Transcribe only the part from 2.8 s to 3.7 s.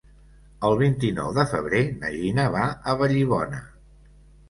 a Vallibona.